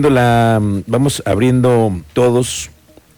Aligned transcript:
La, 0.00 0.60
vamos 0.88 1.22
abriendo 1.24 1.96
todos 2.14 2.70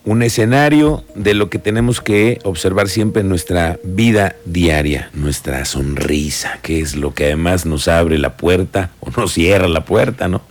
un 0.05 0.23
escenario 0.23 1.05
de 1.15 1.33
lo 1.33 1.49
que 1.49 1.59
tenemos 1.59 2.03
que 2.03 2.39
observar 2.45 2.89
siempre 2.89 3.23
en 3.23 3.31
nuestra 3.31 3.79
vida 3.83 4.37
diaria, 4.45 5.09
nuestra 5.15 5.65
sonrisa, 5.65 6.59
que 6.61 6.81
es 6.81 6.95
lo 6.95 7.15
que 7.15 7.25
además 7.25 7.65
nos 7.65 7.89
abre 7.89 8.19
la 8.19 8.37
puerta 8.37 8.91
o 9.01 9.11
nos 9.17 9.33
cierra 9.33 9.69
la 9.69 9.87
puerta, 9.87 10.29
¿no? 10.29 10.43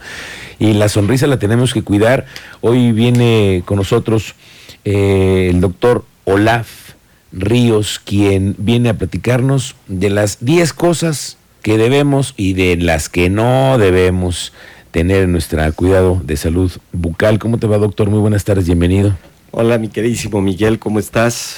Y 0.57 0.73
la 0.73 0.89
sonrisa 0.89 1.27
la 1.27 1.37
tenemos 1.37 1.75
que 1.75 1.83
cuidar. 1.83 2.25
Hoy 2.61 2.91
viene 2.91 3.61
con 3.63 3.77
nosotros 3.77 4.33
eh, 4.83 5.49
el 5.51 5.61
doctor 5.61 6.05
Olaf 6.23 6.67
Ríos, 7.31 8.01
quien 8.03 8.55
viene 8.57 8.89
a 8.89 8.97
platicarnos 8.97 9.75
de 9.87 10.09
las 10.09 10.43
10 10.43 10.73
cosas 10.73 11.37
que 11.61 11.77
debemos 11.77 12.33
y 12.35 12.53
de 12.53 12.77
las 12.77 13.09
que 13.09 13.29
no 13.29 13.77
debemos 13.77 14.53
tener 14.95 15.23
en 15.23 15.33
nuestro 15.33 15.59
cuidado 15.73 16.21
de 16.23 16.37
salud 16.37 16.71
bucal. 16.93 17.37
¿Cómo 17.37 17.57
te 17.57 17.67
va, 17.67 17.77
doctor? 17.77 18.09
Muy 18.09 18.19
buenas 18.19 18.45
tardes, 18.45 18.65
bienvenido. 18.65 19.13
Hola, 19.51 19.77
mi 19.77 19.89
queridísimo 19.89 20.39
Miguel, 20.41 20.79
¿cómo 20.79 20.99
estás? 20.99 21.57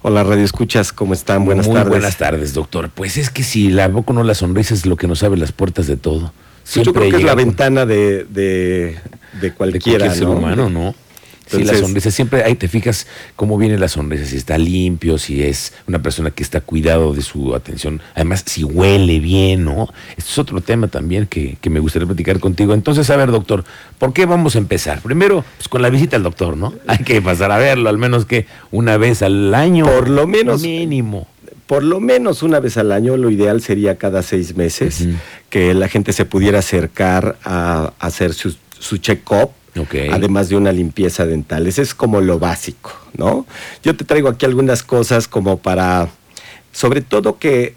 Hola, 0.00 0.24
Radio 0.24 0.44
Escuchas, 0.44 0.90
¿cómo 0.90 1.12
están? 1.12 1.44
Buenas 1.44 1.66
Muy 1.66 1.74
tardes. 1.74 1.90
buenas 1.90 2.16
tardes, 2.16 2.54
doctor. 2.54 2.88
Pues 2.88 3.18
es 3.18 3.28
que 3.28 3.42
si 3.42 3.68
la 3.68 3.88
boca 3.88 4.14
no 4.14 4.24
la 4.24 4.32
sonrisa 4.32 4.72
es 4.72 4.86
lo 4.86 4.96
que 4.96 5.06
nos 5.06 5.22
abre 5.22 5.38
las 5.38 5.52
puertas 5.52 5.88
de 5.88 5.98
todo. 5.98 6.32
Pues 6.72 6.86
yo 6.86 6.94
creo 6.94 7.10
que 7.10 7.18
es 7.18 7.22
la 7.22 7.34
ventana 7.34 7.84
de, 7.84 8.24
de, 8.24 8.96
de 9.42 9.52
cualquiera, 9.52 10.08
de 10.08 10.14
ser 10.14 10.28
humano, 10.28 10.70
¿no? 10.70 10.94
Sí, 11.50 11.64
la 11.64 11.74
sonrisa, 11.74 12.10
siempre 12.10 12.44
ahí 12.44 12.54
te 12.54 12.68
fijas 12.68 13.06
cómo 13.36 13.58
viene 13.58 13.78
la 13.78 13.88
sonrisa, 13.88 14.24
si 14.26 14.36
está 14.36 14.58
limpio, 14.58 15.18
si 15.18 15.42
es 15.42 15.72
una 15.86 16.02
persona 16.02 16.30
que 16.30 16.42
está 16.42 16.60
cuidado 16.60 17.12
de 17.14 17.22
su 17.22 17.54
atención, 17.54 18.00
además 18.14 18.44
si 18.46 18.64
huele 18.64 19.20
bien, 19.20 19.64
¿no? 19.64 19.88
Esto 20.16 20.30
es 20.30 20.38
otro 20.38 20.60
tema 20.60 20.88
también 20.88 21.26
que, 21.26 21.56
que 21.60 21.70
me 21.70 21.80
gustaría 21.80 22.06
platicar 22.06 22.40
contigo. 22.40 22.74
Entonces, 22.74 23.08
a 23.10 23.16
ver, 23.16 23.30
doctor, 23.30 23.64
¿por 23.98 24.12
qué 24.12 24.26
vamos 24.26 24.54
a 24.54 24.58
empezar? 24.58 25.00
Primero, 25.00 25.44
pues 25.56 25.68
con 25.68 25.82
la 25.82 25.90
visita 25.90 26.16
al 26.16 26.22
doctor, 26.22 26.56
¿no? 26.56 26.74
Hay 26.86 26.98
que 26.98 27.20
pasar 27.22 27.52
a 27.52 27.58
verlo, 27.58 27.88
al 27.88 27.98
menos 27.98 28.26
que 28.26 28.46
una 28.70 28.96
vez 28.96 29.22
al 29.22 29.54
año. 29.54 29.86
Por 29.86 30.08
lo 30.08 30.26
menos. 30.26 30.62
Mínimo 30.62 31.26
por 31.70 31.84
lo 31.84 32.00
menos 32.00 32.42
una 32.42 32.58
vez 32.58 32.76
al 32.78 32.90
año, 32.90 33.16
lo 33.16 33.30
ideal 33.30 33.62
sería 33.62 33.94
cada 33.96 34.24
seis 34.24 34.56
meses, 34.56 35.06
que 35.50 35.72
la 35.72 35.86
gente 35.86 36.12
se 36.12 36.24
pudiera 36.24 36.58
acercar 36.58 37.38
a, 37.44 37.92
hacer 38.00 38.34
su, 38.34 38.56
su 38.76 38.96
check-up 38.96 39.52
Además 40.12 40.48
de 40.48 40.56
una 40.56 40.72
limpieza 40.72 41.26
dental. 41.26 41.66
Ese 41.66 41.82
es 41.82 41.94
como 41.94 42.20
lo 42.20 42.38
básico, 42.38 42.92
¿no? 43.16 43.46
Yo 43.82 43.96
te 43.96 44.04
traigo 44.04 44.28
aquí 44.28 44.46
algunas 44.46 44.82
cosas 44.82 45.28
como 45.28 45.58
para, 45.58 46.08
sobre 46.72 47.00
todo 47.00 47.38
que 47.38 47.74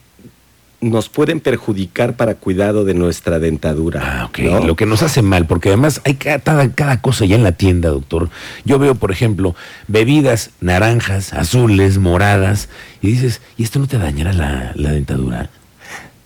nos 0.84 1.08
pueden 1.10 1.40
perjudicar 1.40 2.16
para 2.16 2.36
cuidado 2.36 2.84
de 2.84 2.94
nuestra 2.94 3.40
dentadura. 3.40 4.02
Ah, 4.04 4.26
ok. 4.26 4.40
Lo 4.66 4.76
que 4.76 4.86
nos 4.86 5.02
hace 5.02 5.22
mal, 5.22 5.48
porque 5.48 5.70
además 5.70 6.02
hay 6.04 6.16
cada, 6.16 6.70
cada, 6.74 7.02
cosa 7.02 7.26
ya 7.26 7.36
en 7.36 7.44
la 7.44 7.54
tienda, 7.54 7.90
doctor. 7.90 8.30
Yo 8.66 8.80
veo, 8.80 8.96
por 8.96 9.12
ejemplo, 9.12 9.56
bebidas 9.88 10.52
naranjas, 10.60 11.34
azules, 11.34 11.98
moradas, 11.98 12.70
y 13.02 13.08
dices, 13.08 13.42
¿y 13.58 13.64
esto 13.64 13.80
no 13.80 13.88
te 13.88 13.98
dañará 13.98 14.34
la, 14.76 14.92
dentadura? 14.92 15.50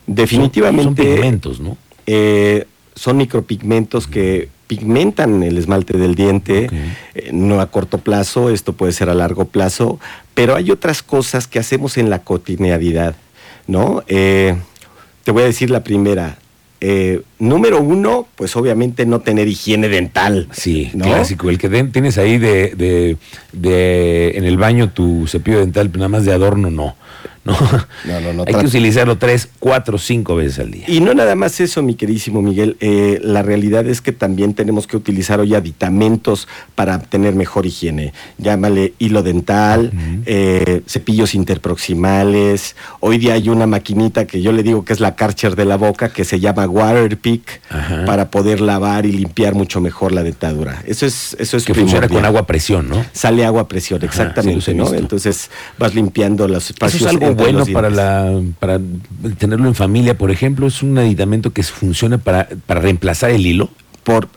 Definitivamente. 0.08 0.84
Son, 0.84 0.96
pigmentos, 0.96 1.60
¿no? 1.60 1.78
Eh, 2.08 2.66
son 2.96 3.18
micropigmentos 3.18 4.08
que 4.08 4.50
pigmentan 4.68 5.44
el 5.44 5.58
esmalte 5.58 5.98
del 5.98 6.16
diente, 6.16 6.70
eh, 7.16 7.30
no 7.32 7.62
a 7.62 7.72
corto 7.72 7.98
plazo, 7.98 8.50
esto 8.50 8.74
puede 8.74 8.92
ser 8.92 9.10
a 9.10 9.16
largo 9.16 9.46
plazo, 9.46 10.00
pero 10.34 10.56
hay 10.56 10.72
otras 10.72 11.02
cosas 11.02 11.48
que 11.48 11.58
hacemos 11.58 11.98
en 11.98 12.10
la 12.10 12.20
cotidianidad, 12.20 13.16
¿no? 13.66 14.04
Eh, 14.08 14.56
te 15.24 15.32
voy 15.32 15.44
a 15.44 15.46
decir 15.46 15.70
la 15.70 15.84
primera. 15.84 16.38
Eh, 16.80 17.22
número 17.40 17.82
uno, 17.82 18.28
pues 18.36 18.56
obviamente 18.56 19.08
no 19.08 19.22
tener 19.22 19.48
higiene 19.48 19.90
dental. 19.90 20.48
Sí, 20.52 20.92
clásico. 20.94 21.50
El 21.50 21.58
que 21.58 21.70
tienes 21.86 22.20
ahí 22.20 22.38
de, 22.38 22.76
de, 22.76 23.18
de, 23.52 24.38
en 24.38 24.46
el 24.46 24.58
baño 24.58 24.92
tu 24.92 25.26
cepillo 25.28 25.60
dental, 25.60 25.92
nada 25.96 26.10
más 26.10 26.26
de 26.26 26.34
adorno, 26.34 26.70
no. 26.70 26.96
No, 28.06 28.22
no, 28.22 28.34
no. 28.34 28.44
Hay 28.48 28.54
que 28.54 28.66
utilizarlo 28.66 29.18
tres, 29.18 29.50
cuatro, 29.60 29.98
cinco 29.98 30.36
veces 30.36 30.60
al 30.60 30.72
día. 30.72 30.86
Y 30.88 31.00
no 31.00 31.14
nada 31.14 31.36
más 31.36 31.60
eso, 31.60 31.82
mi 31.82 31.96
queridísimo 31.96 32.42
Miguel. 32.42 32.78
Eh, 32.80 33.20
la 33.24 33.42
realidad 33.42 33.88
es 33.88 34.02
que 34.02 34.12
también 34.12 34.54
tenemos 34.54 34.88
que 34.88 34.98
utilizar 34.98 35.40
hoy 35.40 35.56
aditamentos 35.56 36.48
para 36.76 37.00
tener 37.00 37.36
mejor 37.36 37.66
higiene. 37.66 38.14
Llámale 38.38 38.94
hilo 39.00 39.24
dental, 39.24 39.92
eh, 40.26 40.82
cepillos 40.88 41.36
interproximales. 41.36 42.76
Hoy 43.00 43.18
día 43.18 43.34
hay 43.34 43.50
una 43.50 43.68
maquinita 43.68 44.26
que 44.26 44.42
yo 44.42 44.52
le 44.52 44.64
digo 44.64 44.86
que 44.86 44.94
es 44.94 45.00
la 45.00 45.16
Karcher 45.16 45.56
de 45.56 45.66
la 45.66 45.78
boca, 45.78 46.10
que 46.10 46.26
se 46.26 46.40
llama 46.40 46.68
Waterpick, 46.68 47.62
para 48.06 48.30
poder 48.30 48.62
lavar 48.62 49.06
y 49.06 49.12
limpiar 49.12 49.56
mucho 49.56 49.82
mejor 49.82 50.12
la 50.12 50.24
dentadura. 50.24 50.84
Eso 50.86 51.06
es, 51.06 51.36
eso 51.40 51.58
es 51.58 51.66
que 51.66 51.74
funciona 51.74 52.08
con 52.08 52.26
agua 52.26 52.42
a 52.42 52.48
presión, 52.48 52.90
¿no? 52.90 53.06
Sale 53.14 53.46
agua 53.46 53.64
a 53.64 53.68
presión, 53.68 54.04
exactamente, 54.04 54.74
¿no? 54.74 54.94
Entonces 54.94 55.50
vas 55.78 55.94
limpiando 55.94 56.48
los 56.48 56.70
espacios 56.70 57.04
bueno 57.38 57.66
para 57.74 57.90
la 57.90 58.42
para 58.60 58.80
tenerlo 59.38 59.68
en 59.68 59.76
familia, 59.76 60.18
por 60.18 60.32
ejemplo, 60.32 60.68
es 60.68 60.84
un 60.84 60.98
aditamento 60.98 61.54
que 61.54 61.64
funciona 61.64 62.18
para, 62.18 62.50
para 62.66 62.82
reemplazar 62.82 63.32
el 63.32 63.46
hilo. 63.46 63.70
Por 64.04 64.30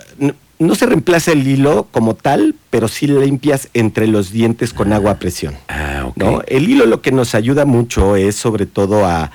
no, 0.59 0.75
se 0.75 0.84
reemplaza 0.84 1.33
el 1.33 1.47
hilo 1.47 1.88
como 1.91 2.15
tal, 2.15 2.55
pero 2.69 2.87
sí 2.87 3.06
limpias 3.06 3.69
entre 3.72 4.06
los 4.06 4.31
dientes 4.31 4.75
con 4.75 4.93
agua 4.93 5.12
a 5.12 5.19
presión. 5.19 5.55
Ah, 5.69 6.05
ok. 6.09 6.16
¿no? 6.16 6.43
El 6.47 6.69
hilo 6.69 6.84
lo 6.84 7.00
que 7.00 7.12
nos 7.12 7.34
ayuda 7.34 7.65
mucho 7.65 8.15
es 8.16 8.37
sobre 8.37 8.66
todo 8.66 9.06
a, 9.06 9.31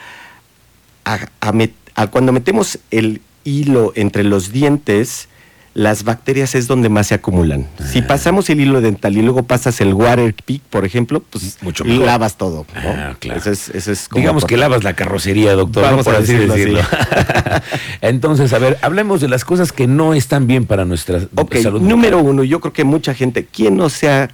a 1.04 2.08
cuando 2.08 2.32
metemos 2.32 2.78
el 2.92 3.22
hilo 3.44 3.94
entre 3.96 4.24
los 4.24 4.52
dientes, 4.52 5.30
las 5.76 6.06
bacterias 6.06 6.56
es 6.56 6.68
donde 6.68 6.88
más 6.88 7.08
se 7.08 7.16
acumulan. 7.16 7.68
Si 7.92 8.00
ah. 8.00 8.08
pasamos 8.08 8.50
el 8.50 8.62
hilo 8.62 8.80
dental 8.80 9.18
y 9.18 9.22
luego 9.22 9.44
pasas 9.44 9.82
el 9.82 9.94
water 9.94 10.34
pick, 10.34 10.62
por 10.64 10.86
ejemplo, 10.86 11.22
pues 11.30 11.58
Mucho 11.62 11.84
lavas 11.84 12.38
todo. 12.38 12.66
Ah, 12.74 13.14
claro. 13.20 13.42
es, 13.44 14.10
Digamos 14.14 14.46
que 14.46 14.56
lavas 14.56 14.86
la 14.86 14.94
carrocería, 14.94 15.52
doctor, 15.54 15.84
Vamos 15.84 16.06
por 16.06 16.16
así 16.16 16.34
decirlo. 16.34 16.80
Entonces, 18.02 18.54
a 18.54 18.60
ver, 18.60 18.78
hablemos 18.82 19.20
de 19.20 19.28
las 19.28 19.44
cosas 19.44 19.74
que 19.74 19.86
no 19.86 20.14
están 20.14 20.48
bien 20.48 20.66
para 20.66 20.86
nuestra 20.86 21.20
salud. 21.62 21.82
Número 21.82 22.20
uno, 22.20 22.46
yo 22.46 22.62
creo 22.62 22.72
que 22.72 22.86
mucha 22.86 23.14
gente, 23.14 23.46
¿quién 23.46 23.76
no 23.76 23.90
se 23.90 24.10
ha 24.10 24.30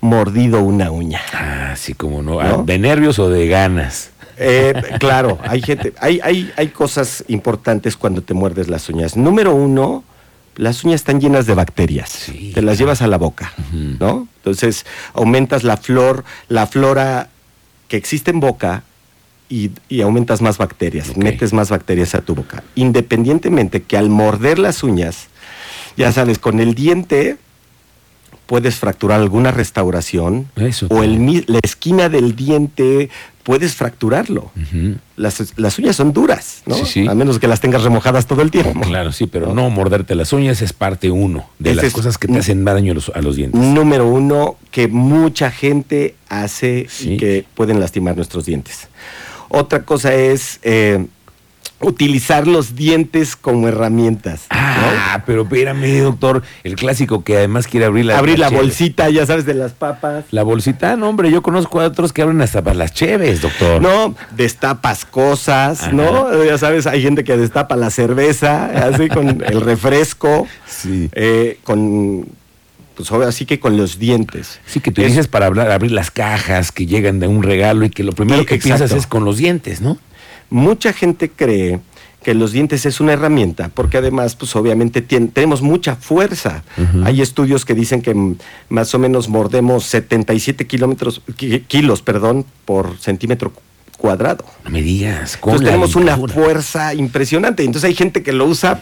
mordido 0.00 0.62
una 0.62 0.90
uña? 0.90 1.20
Ah, 1.34 1.74
sí, 1.76 1.92
como 1.92 2.22
no. 2.22 2.40
Ah, 2.40 2.62
¿De 2.64 2.78
nervios 2.78 3.18
o 3.18 3.28
de 3.28 3.46
ganas? 3.48 4.12
Eh, 4.38 4.72
claro, 4.98 5.38
hay 5.42 5.60
gente, 5.60 5.92
hay, 6.00 6.20
hay, 6.22 6.50
hay 6.56 6.68
cosas 6.68 7.22
importantes 7.28 7.98
cuando 7.98 8.22
te 8.22 8.32
muerdes 8.32 8.68
las 8.70 8.88
uñas. 8.88 9.14
Número 9.14 9.54
uno, 9.54 10.04
las 10.60 10.84
uñas 10.84 11.00
están 11.00 11.22
llenas 11.22 11.46
de 11.46 11.54
bacterias. 11.54 12.26
te 12.54 12.60
las 12.60 12.76
llevas 12.76 13.00
a 13.00 13.06
la 13.06 13.16
boca, 13.16 13.54
¿no? 13.72 14.28
Entonces 14.36 14.84
aumentas 15.14 15.64
la 15.64 15.78
flor, 15.78 16.24
la 16.48 16.66
flora 16.66 17.30
que 17.88 17.96
existe 17.96 18.30
en 18.30 18.40
boca 18.40 18.84
y, 19.48 19.70
aumentas 20.02 20.42
más 20.42 20.58
bacterias, 20.58 21.16
metes 21.16 21.54
más 21.54 21.70
bacterias 21.70 22.14
a 22.14 22.20
tu 22.20 22.34
boca. 22.34 22.62
Independientemente 22.74 23.82
que 23.82 23.96
al 23.96 24.10
morder 24.10 24.58
las 24.58 24.82
uñas, 24.82 25.28
ya 25.96 26.12
sabes, 26.12 26.38
con 26.38 26.60
el 26.60 26.74
diente 26.74 27.38
puedes 28.50 28.74
fracturar 28.74 29.20
alguna 29.20 29.52
restauración 29.52 30.48
o 30.88 31.04
el, 31.04 31.44
la 31.46 31.60
esquina 31.62 32.08
del 32.08 32.34
diente 32.34 33.08
puedes 33.44 33.76
fracturarlo. 33.76 34.50
las, 35.14 35.78
uñas 35.78 35.94
son 35.94 36.12
duras, 36.12 36.64
¿no? 36.66 36.74
A 37.08 37.14
menos 37.14 37.38
que 37.38 37.46
las 37.46 37.60
tengas 37.60 37.84
remojadas 37.84 38.26
todo 38.26 38.42
el 38.42 38.50
tiempo. 38.50 38.80
Claro, 38.80 39.12
sí, 39.12 39.28
pero 39.28 39.54
no, 39.54 39.70
morderte 39.70 40.16
las 40.16 40.32
uñas 40.32 40.62
es 40.62 40.72
parte 40.72 41.12
uno 41.12 41.48
de 41.60 41.76
las 41.76 41.92
cosas 41.92 42.18
que 42.18 42.26
te 42.26 42.38
hacen 42.38 42.64
daño 42.64 42.92
a 43.14 43.22
los, 43.22 43.36
dientes. 43.36 43.60
Número 43.60 44.08
uno, 44.08 44.56
que 44.72 44.88
mucha 44.88 45.52
gente 45.52 46.16
hace 46.28 46.88
y 47.02 47.18
que 47.18 47.44
pueden 47.54 47.78
lastimar 47.78 48.16
nuestros 48.16 48.46
dientes. 48.46 48.88
Otra 49.48 49.84
cosa 49.84 50.12
es 50.12 50.58
eh, 50.62 51.06
utilizar 51.80 52.46
los 52.46 52.76
dientes 52.76 53.36
como 53.36 53.68
herramientas. 53.68 54.46
Ah, 54.50 55.22
pero 55.26 55.42
espérame, 55.42 56.02
doctor, 56.02 56.42
el 56.62 56.76
clásico 56.76 57.24
que 57.24 57.38
además 57.38 57.66
quiere 57.66 57.86
abrir 57.86 58.04
la 58.04 58.18
Abrir 58.18 58.38
la 58.38 58.50
bolsita, 58.50 59.08
ya 59.08 59.24
sabes, 59.26 59.46
de 59.46 59.54
las 59.54 59.72
papas. 59.72 60.24
La 60.30 60.42
bolsita, 60.42 60.96
no, 60.96 61.08
hombre, 61.08 61.30
yo 61.30 61.42
conozco 61.42 61.80
a 61.80 61.86
otros 61.86 62.12
que 62.12 62.22
abren 62.22 62.40
hasta 62.42 62.62
para 62.62 62.76
las 62.76 62.92
cheves, 62.92 63.40
doctor. 63.40 63.80
No, 63.80 64.14
destapas 64.36 65.04
cosas, 65.04 65.92
¿no? 65.92 66.44
Ya 66.44 66.58
sabes, 66.58 66.86
hay 66.86 67.02
gente 67.02 67.24
que 67.24 67.36
destapa 67.36 67.76
la 67.76 67.90
cerveza, 67.90 68.66
así 68.86 69.08
con 69.08 69.42
el 69.42 69.60
refresco. 69.60 70.46
Sí. 70.66 71.08
Eh, 71.12 71.58
con 71.64 72.26
pues 72.94 73.10
así 73.12 73.46
que 73.46 73.58
con 73.58 73.78
los 73.78 73.98
dientes. 73.98 74.60
Sí, 74.66 74.80
que 74.80 74.90
tú 74.90 75.00
dices 75.00 75.26
para 75.26 75.46
hablar, 75.46 75.70
abrir 75.70 75.90
las 75.90 76.10
cajas 76.10 76.70
que 76.70 76.84
llegan 76.84 77.18
de 77.18 77.28
un 77.28 77.42
regalo 77.42 77.86
y 77.86 77.90
que 77.90 78.02
lo 78.02 78.12
primero 78.12 78.44
que 78.44 78.58
piensas 78.58 78.92
es 78.92 79.06
con 79.06 79.24
los 79.24 79.38
dientes, 79.38 79.80
¿no? 79.80 79.98
Mucha 80.50 80.92
gente 80.92 81.30
cree 81.30 81.80
que 82.22 82.34
los 82.34 82.52
dientes 82.52 82.84
es 82.84 83.00
una 83.00 83.14
herramienta, 83.14 83.70
porque 83.72 83.98
además, 83.98 84.36
pues 84.36 84.54
obviamente 84.54 85.00
tenemos 85.00 85.62
mucha 85.62 85.96
fuerza. 85.96 86.62
Hay 87.04 87.22
estudios 87.22 87.64
que 87.64 87.74
dicen 87.74 88.02
que 88.02 88.34
más 88.68 88.94
o 88.94 88.98
menos 88.98 89.28
mordemos 89.28 89.84
77 89.84 90.66
kilómetros, 90.66 91.22
kilos 91.68 92.02
perdón, 92.02 92.44
por 92.66 92.98
centímetro 92.98 93.52
cuadrado. 93.96 94.44
No 94.64 94.70
me 94.70 94.82
digas. 94.82 95.34
Entonces 95.36 95.66
tenemos 95.66 95.96
una 95.96 96.16
fuerza 96.16 96.94
impresionante. 96.94 97.64
Entonces 97.64 97.88
hay 97.88 97.94
gente 97.94 98.22
que 98.22 98.32
lo 98.32 98.46
usa 98.46 98.80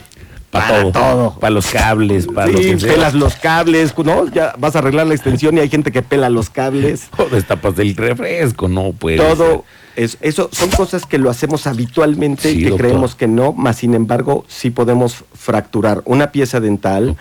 para, 0.50 0.90
todo. 0.90 1.38
Para 1.38 1.50
los 1.50 1.66
cables, 1.66 2.26
para 2.26 2.56
sí, 2.56 2.76
pelas 2.80 3.14
los 3.14 3.36
cables, 3.36 3.92
¿no? 3.98 4.28
Ya 4.30 4.54
vas 4.58 4.74
a 4.76 4.78
arreglar 4.78 5.06
la 5.06 5.14
extensión 5.14 5.56
y 5.58 5.60
hay 5.60 5.68
gente 5.68 5.92
que 5.92 6.02
pela 6.02 6.30
los 6.30 6.50
cables. 6.50 7.08
O 7.18 7.24
destapas 7.26 7.76
del 7.76 7.94
refresco, 7.96 8.68
no 8.68 8.92
puede 8.92 9.18
Todo. 9.18 9.64
Eso 9.98 10.48
son 10.52 10.70
cosas 10.70 11.06
que 11.06 11.18
lo 11.18 11.28
hacemos 11.28 11.66
habitualmente 11.66 12.52
y 12.52 12.64
que 12.64 12.76
creemos 12.76 13.14
que 13.14 13.26
no, 13.26 13.52
más 13.52 13.78
sin 13.78 13.94
embargo 13.94 14.44
sí 14.48 14.70
podemos 14.70 15.24
fracturar 15.34 16.02
una 16.04 16.30
pieza 16.30 16.60
dental, 16.60 17.16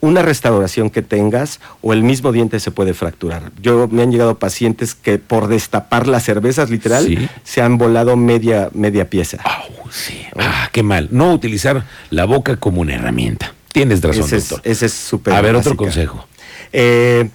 una 0.00 0.22
restauración 0.22 0.90
que 0.90 1.02
tengas 1.02 1.60
o 1.82 1.92
el 1.92 2.02
mismo 2.02 2.32
diente 2.32 2.58
se 2.60 2.70
puede 2.70 2.94
fracturar. 2.94 3.52
Yo 3.60 3.88
me 3.88 4.02
han 4.02 4.10
llegado 4.10 4.38
pacientes 4.38 4.94
que 4.94 5.18
por 5.18 5.48
destapar 5.48 6.08
las 6.08 6.24
cervezas 6.24 6.70
literal 6.70 7.30
se 7.44 7.60
han 7.60 7.78
volado 7.78 8.16
media 8.16 8.70
media 8.72 9.10
pieza. 9.10 9.38
sí. 9.90 10.22
Ah, 10.38 10.70
qué 10.72 10.82
mal. 10.82 11.08
No 11.10 11.32
utilizar 11.32 11.84
la 12.10 12.24
boca 12.24 12.56
como 12.56 12.80
una 12.80 12.94
herramienta. 12.94 13.54
Tienes 13.72 14.02
razón, 14.02 14.28
doctor. 14.28 14.60
ese 14.64 14.86
es 14.86 14.92
súper. 14.92 15.34
A 15.34 15.40
ver, 15.40 15.54
otro 15.54 15.76
consejo. 15.76 16.26
Eh, 16.72 17.28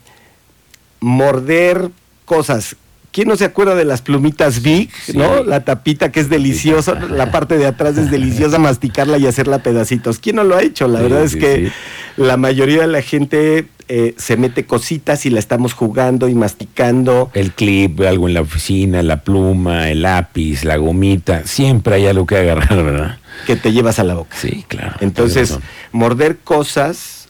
morder 0.99 1.89
cosas. 2.25 2.75
¿Quién 3.17 3.29
no 3.29 3.35
se 3.35 3.45
acuerda 3.45 3.73
de 3.73 3.83
las 3.83 4.03
plumitas 4.03 4.61
Big, 4.61 4.91
no? 5.15 5.43
La 5.43 5.65
tapita 5.65 6.11
que 6.11 6.19
es 6.19 6.29
deliciosa, 6.29 6.93
la 6.93 7.31
parte 7.31 7.57
de 7.57 7.65
atrás 7.65 7.97
es 7.97 8.11
deliciosa 8.11 8.59
masticarla 8.59 9.17
y 9.17 9.25
hacerla 9.25 9.63
pedacitos. 9.63 10.19
¿Quién 10.19 10.35
no 10.35 10.43
lo 10.43 10.55
ha 10.55 10.61
hecho? 10.61 10.87
La 10.87 11.01
verdad 11.01 11.23
es 11.23 11.35
que 11.35 11.71
la 12.15 12.37
mayoría 12.37 12.81
de 12.81 12.87
la 12.87 13.01
gente 13.01 13.65
eh, 13.87 14.13
se 14.17 14.37
mete 14.37 14.67
cositas 14.67 15.25
y 15.25 15.31
la 15.31 15.39
estamos 15.39 15.73
jugando 15.73 16.29
y 16.29 16.35
masticando. 16.35 17.31
El 17.33 17.53
clip, 17.53 18.01
algo 18.01 18.27
en 18.27 18.35
la 18.35 18.41
oficina, 18.41 19.01
la 19.01 19.23
pluma, 19.23 19.89
el 19.89 20.03
lápiz, 20.03 20.63
la 20.63 20.77
gomita, 20.77 21.47
siempre 21.47 21.95
hay 21.95 22.05
algo 22.05 22.27
que 22.27 22.37
agarrar, 22.37 22.83
¿verdad? 22.83 23.17
Que 23.47 23.55
te 23.55 23.71
llevas 23.71 23.97
a 23.97 24.03
la 24.03 24.13
boca. 24.13 24.37
Sí, 24.39 24.63
claro. 24.67 24.93
Entonces, 24.99 25.57
morder 25.91 26.37
cosas, 26.37 27.29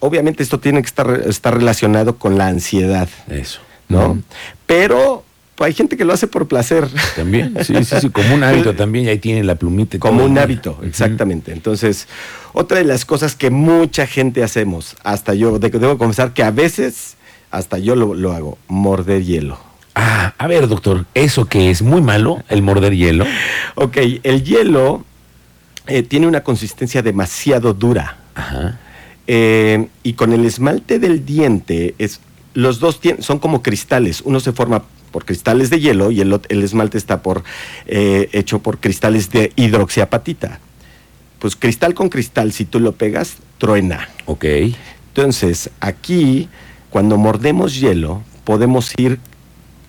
obviamente 0.00 0.42
esto 0.42 0.60
tiene 0.60 0.82
que 0.82 0.86
estar, 0.86 1.22
estar 1.26 1.56
relacionado 1.56 2.18
con 2.18 2.36
la 2.36 2.48
ansiedad. 2.48 3.08
Eso. 3.30 3.62
¿No? 3.88 4.22
Pero 4.66 5.24
pues, 5.54 5.68
hay 5.68 5.74
gente 5.74 5.96
que 5.96 6.04
lo 6.04 6.12
hace 6.12 6.26
por 6.26 6.48
placer. 6.48 6.88
También, 7.14 7.54
sí, 7.62 7.74
sí, 7.84 7.94
sí, 8.00 8.10
como 8.10 8.34
un 8.34 8.42
hábito 8.44 8.74
también, 8.74 9.04
y 9.06 9.08
ahí 9.08 9.18
tiene 9.18 9.44
la 9.44 9.54
plumita. 9.54 9.98
como 9.98 10.24
un 10.24 10.36
hábito, 10.38 10.78
exactamente. 10.82 11.52
Entonces, 11.52 12.08
otra 12.52 12.78
de 12.78 12.84
las 12.84 13.04
cosas 13.04 13.36
que 13.36 13.50
mucha 13.50 14.06
gente 14.06 14.42
hacemos, 14.42 14.96
hasta 15.04 15.34
yo, 15.34 15.58
debo 15.58 15.96
confesar 15.98 16.32
que 16.32 16.42
a 16.42 16.50
veces, 16.50 17.16
hasta 17.50 17.78
yo 17.78 17.94
lo, 17.94 18.32
hago, 18.32 18.58
morder 18.68 19.24
hielo. 19.24 19.58
Ah, 19.94 20.34
a 20.38 20.48
ver, 20.48 20.66
doctor, 20.66 21.06
¿eso 21.14 21.46
que 21.46 21.70
es 21.70 21.82
muy 21.82 22.00
malo, 22.00 22.42
el 22.48 22.62
morder 22.62 22.96
hielo? 22.96 23.24
ok, 23.76 23.96
el 24.24 24.42
hielo 24.42 25.04
eh, 25.86 26.02
tiene 26.02 26.26
una 26.26 26.42
consistencia 26.42 27.00
demasiado 27.00 27.74
dura. 27.74 28.16
Ajá. 28.34 28.80
Eh, 29.28 29.86
y 30.02 30.14
con 30.14 30.32
el 30.32 30.44
esmalte 30.44 30.98
del 30.98 31.24
diente, 31.24 31.94
es, 31.98 32.20
los 32.54 32.78
dos 32.78 33.00
son 33.18 33.38
como 33.38 33.62
cristales. 33.62 34.22
Uno 34.24 34.40
se 34.40 34.52
forma 34.52 34.84
por 35.10 35.24
cristales 35.24 35.70
de 35.70 35.80
hielo 35.80 36.10
y 36.10 36.20
el, 36.20 36.40
el 36.48 36.62
esmalte 36.62 36.98
está 36.98 37.22
por, 37.22 37.44
eh, 37.86 38.28
hecho 38.32 38.60
por 38.60 38.78
cristales 38.78 39.30
de 39.30 39.52
hidroxiapatita. 39.56 40.60
Pues 41.38 41.56
cristal 41.56 41.94
con 41.94 42.08
cristal, 42.08 42.52
si 42.52 42.64
tú 42.64 42.80
lo 42.80 42.92
pegas, 42.92 43.36
truena. 43.58 44.08
Ok. 44.24 44.44
Entonces, 45.08 45.70
aquí, 45.80 46.48
cuando 46.90 47.18
mordemos 47.18 47.78
hielo, 47.78 48.22
podemos 48.44 48.92
ir 48.96 49.20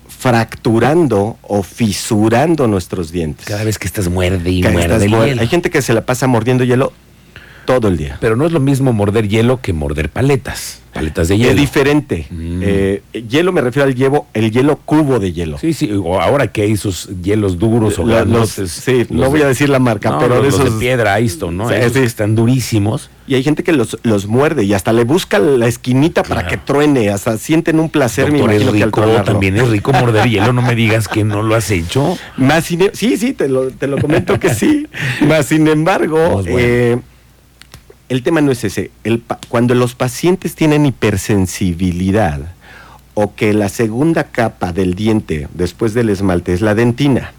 fracturando 0.08 1.38
o 1.42 1.62
fisurando 1.62 2.66
nuestros 2.66 3.10
dientes. 3.10 3.46
Cada 3.46 3.64
vez 3.64 3.78
que 3.78 3.86
estás 3.86 4.08
muerde 4.08 4.50
y 4.50 4.62
muerde, 4.62 5.08
hielo. 5.08 5.40
Hay 5.40 5.48
gente 5.48 5.70
que 5.70 5.82
se 5.82 5.92
la 5.92 6.06
pasa 6.06 6.26
mordiendo 6.26 6.64
hielo 6.64 6.92
todo 7.66 7.88
el 7.88 7.96
día. 7.96 8.16
Pero 8.20 8.36
no 8.36 8.46
es 8.46 8.52
lo 8.52 8.60
mismo 8.60 8.92
morder 8.92 9.28
hielo 9.28 9.60
que 9.60 9.72
morder 9.72 10.08
paletas. 10.08 10.80
Paletas 10.92 11.28
de 11.28 11.36
hielo. 11.36 11.50
Es 11.50 11.56
diferente. 11.56 12.26
Mm. 12.30 12.62
Eh, 12.64 13.02
hielo 13.28 13.52
me 13.52 13.60
refiero 13.60 13.86
al 13.86 13.94
hielo, 13.94 14.26
el 14.32 14.50
hielo 14.50 14.78
cubo 14.82 15.18
de 15.18 15.32
hielo. 15.32 15.58
Sí, 15.58 15.74
sí. 15.74 15.90
O 15.92 16.20
ahora 16.20 16.48
que 16.48 16.62
hay 16.62 16.72
esos 16.72 17.10
hielos 17.22 17.58
duros 17.58 17.98
o 17.98 18.04
los, 18.04 18.50
Sí, 18.50 19.06
no 19.10 19.28
voy 19.28 19.42
a 19.42 19.48
decir 19.48 19.68
la 19.68 19.78
marca, 19.78 20.18
pero 20.18 20.40
de 20.40 20.48
esos 20.48 20.64
de 20.64 20.80
piedra, 20.80 21.18
esto, 21.18 21.50
¿no? 21.50 21.70
esos 21.70 21.96
están 21.96 22.34
durísimos. 22.34 23.10
Y 23.28 23.34
hay 23.34 23.42
gente 23.42 23.64
que 23.64 23.72
los, 23.72 23.98
los 24.04 24.26
muerde 24.26 24.62
y 24.62 24.72
hasta 24.72 24.92
le 24.92 25.02
busca 25.02 25.40
la 25.40 25.66
esquinita 25.66 26.22
para 26.22 26.46
que 26.46 26.56
truene, 26.56 27.10
hasta 27.10 27.36
sienten 27.38 27.80
un 27.80 27.90
placer. 27.90 28.30
Doctor, 28.30 28.52
es 28.52 28.66
rico, 28.70 29.00
también 29.24 29.56
es 29.56 29.68
rico 29.68 29.92
morder 29.92 30.28
hielo, 30.28 30.52
no 30.52 30.62
me 30.62 30.76
digas 30.76 31.08
que 31.08 31.24
no 31.24 31.42
lo 31.42 31.56
has 31.56 31.70
hecho. 31.70 32.16
Más 32.36 32.64
sí, 32.64 32.78
sí, 33.16 33.32
te 33.32 33.48
lo, 33.48 33.70
te 33.70 33.88
lo 33.88 33.98
comento 33.98 34.38
que 34.38 34.54
sí. 34.54 34.86
Más 35.26 35.46
sin 35.46 35.66
embargo, 35.66 36.42
eh, 36.46 36.98
el 38.08 38.22
tema 38.22 38.40
no 38.40 38.52
es 38.52 38.64
ese. 38.64 38.90
El, 39.04 39.22
cuando 39.48 39.74
los 39.74 39.94
pacientes 39.94 40.54
tienen 40.54 40.86
hipersensibilidad 40.86 42.40
o 43.14 43.34
que 43.34 43.52
la 43.52 43.68
segunda 43.68 44.24
capa 44.24 44.72
del 44.72 44.94
diente 44.94 45.48
después 45.54 45.94
del 45.94 46.10
esmalte 46.10 46.52
es 46.52 46.60
la 46.60 46.74
dentina, 46.74 47.32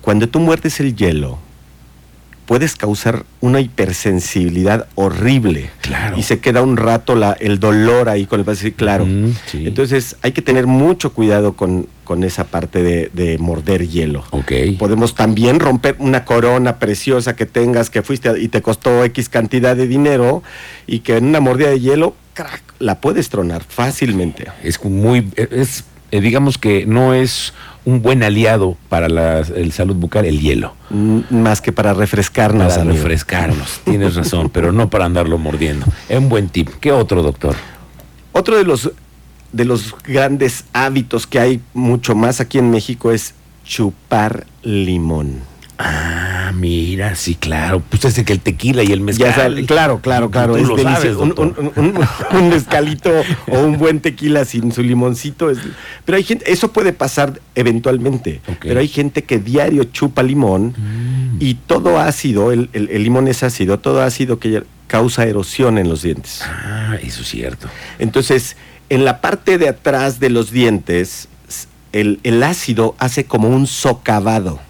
cuando 0.00 0.28
tú 0.28 0.40
muerdes 0.40 0.80
el 0.80 0.96
hielo, 0.96 1.38
puedes 2.46 2.76
causar 2.76 3.24
una 3.40 3.60
hipersensibilidad 3.60 4.86
horrible. 4.94 5.70
Claro. 5.80 6.18
Y 6.18 6.22
se 6.22 6.40
queda 6.40 6.62
un 6.62 6.76
rato 6.76 7.14
la, 7.14 7.32
el 7.32 7.60
dolor 7.60 8.08
ahí 8.08 8.26
con 8.26 8.40
el 8.40 8.46
paciente, 8.46 8.76
claro. 8.76 9.06
Entonces 9.52 10.16
hay 10.22 10.32
que 10.32 10.42
tener 10.42 10.66
mucho 10.66 11.12
cuidado 11.12 11.54
con, 11.54 11.86
con 12.12 12.24
esa 12.24 12.44
parte 12.44 12.82
de, 12.82 13.38
morder 13.38 13.88
hielo. 13.88 14.22
Podemos 14.78 15.14
también 15.14 15.60
romper 15.60 15.96
una 15.98 16.26
corona 16.26 16.78
preciosa 16.78 17.34
que 17.36 17.46
tengas, 17.46 17.88
que 17.88 18.02
fuiste 18.02 18.38
y 18.38 18.48
te 18.48 18.60
costó 18.60 19.02
X 19.04 19.30
cantidad 19.30 19.74
de 19.74 19.86
dinero 19.86 20.42
y 20.86 20.98
que 20.98 21.16
en 21.16 21.24
una 21.24 21.40
mordida 21.40 21.70
de 21.70 21.80
hielo, 21.80 22.14
crack, 22.34 22.62
la 22.80 23.00
puedes 23.00 23.30
tronar 23.30 23.64
fácilmente. 23.66 24.48
Es 24.62 24.84
muy, 24.84 25.26
es, 25.36 25.84
eh, 26.10 26.20
digamos 26.20 26.58
que 26.58 26.84
no 26.84 27.14
es 27.14 27.54
un 27.86 28.02
buen 28.02 28.22
aliado 28.22 28.76
para 28.90 29.08
la 29.08 29.38
el 29.38 29.72
salud 29.72 29.96
bucal 29.96 30.26
el 30.26 30.38
hielo. 30.38 30.74
Mm, 30.90 31.20
más 31.30 31.62
que 31.62 31.72
para 31.72 31.94
refrescarnos. 31.94 32.74
Para 32.74 32.84
refrescarnos, 32.84 33.80
tienes 33.84 34.16
razón, 34.16 34.50
pero 34.50 34.70
no 34.70 34.90
para 34.90 35.06
andarlo 35.06 35.38
mordiendo. 35.38 35.86
Es 36.10 36.18
un 36.18 36.28
buen 36.28 36.50
tip. 36.50 36.68
¿Qué 36.78 36.92
otro, 36.92 37.22
doctor? 37.22 37.56
Otro 38.32 38.58
de 38.58 38.64
los, 38.64 38.90
de 39.52 39.64
los 39.64 39.94
grandes 40.04 40.64
hábitos 40.72 41.26
que 41.26 41.38
hay 41.38 41.60
mucho 41.74 42.14
más 42.14 42.40
aquí 42.40 42.58
en 42.58 42.70
México 42.70 43.12
es 43.12 43.34
chupar 43.64 44.46
limón. 44.62 45.52
Ah, 45.84 46.52
mira, 46.54 47.16
sí, 47.16 47.34
claro. 47.34 47.80
Pues 47.80 48.04
es 48.04 48.24
que 48.24 48.32
el 48.32 48.40
tequila 48.40 48.84
y 48.84 48.92
el 48.92 49.00
mezcal. 49.00 49.64
claro, 49.66 50.00
claro, 50.00 50.30
claro. 50.30 50.56
Es 50.56 50.68
delicioso. 50.68 51.22
Un, 51.22 52.48
mezcalito 52.48 53.10
o 53.48 53.58
un 53.58 53.78
buen 53.78 54.00
tequila 54.00 54.44
sin 54.44 54.70
su 54.70 54.82
limoncito. 54.82 55.50
pero 56.04 56.18
hay 56.18 56.22
gente, 56.22 56.52
eso 56.52 56.72
puede 56.72 56.92
pasar 56.92 57.40
eventualmente. 57.56 58.40
Pero 58.60 58.78
hay 58.78 58.88
gente 58.88 59.24
que 59.24 59.38
diario 59.38 59.84
chupa 59.84 60.22
limón 60.22 60.74
mm. 60.76 61.36
y 61.40 61.54
todo 61.54 61.98
ácido, 61.98 62.52
el, 62.52 62.68
el, 62.72 63.02
limón 63.02 63.26
es 63.26 63.42
ácido, 63.42 63.80
todo 63.80 64.02
ácido 64.02 64.38
que 64.38 64.62
causa 64.86 65.24
erosión 65.24 65.78
en 65.78 65.88
los 65.88 66.02
dientes. 66.02 66.42
Ah, 66.44 66.96
eso 67.02 67.22
es 67.22 67.28
cierto. 67.28 67.68
Entonces, 67.98 68.56
en 68.88 69.04
la 69.04 69.20
parte 69.20 69.58
de 69.58 69.68
atrás 69.68 70.20
de 70.20 70.30
los 70.30 70.50
dientes, 70.50 71.28
el, 71.92 72.42
ácido 72.42 72.94
hace 72.98 73.24
como 73.24 73.48
un 73.48 73.66
socavado. 73.66 74.60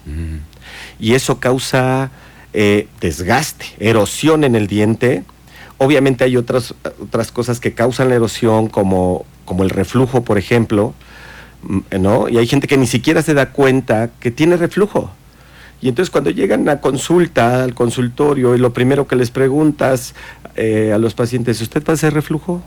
Y 0.99 1.13
eso 1.13 1.39
causa 1.39 2.11
eh, 2.53 2.87
desgaste, 3.01 3.65
erosión 3.79 4.43
en 4.43 4.55
el 4.55 4.67
diente. 4.67 5.23
Obviamente 5.79 6.23
hay 6.23 6.37
otras, 6.37 6.75
otras 7.01 7.31
cosas 7.31 7.59
que 7.59 7.73
causan 7.73 8.09
la 8.09 8.15
erosión, 8.15 8.67
como, 8.67 9.25
como 9.45 9.63
el 9.63 9.71
reflujo, 9.71 10.23
por 10.23 10.37
ejemplo, 10.37 10.93
mm, 11.63 11.79
¿no? 11.99 12.29
Y 12.29 12.37
hay 12.37 12.47
gente 12.47 12.67
que 12.67 12.77
ni 12.77 12.87
siquiera 12.87 13.21
se 13.23 13.33
da 13.33 13.51
cuenta 13.51 14.11
que 14.19 14.29
tiene 14.29 14.55
reflujo. 14.55 15.11
Y 15.81 15.89
entonces 15.89 16.11
cuando 16.11 16.29
llegan 16.29 16.69
a 16.69 16.79
consulta, 16.79 17.63
al 17.63 17.73
consultorio, 17.73 18.55
y 18.55 18.59
lo 18.59 18.71
primero 18.71 19.07
que 19.07 19.15
les 19.15 19.31
preguntas 19.31 20.13
eh, 20.55 20.91
a 20.93 20.97
los 20.97 21.15
pacientes, 21.15 21.59
¿usted 21.59 21.83
va 21.83 21.91
a 21.91 21.95
hacer 21.95 22.13
reflujo? 22.13 22.61